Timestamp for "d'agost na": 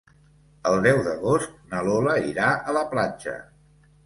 1.07-1.83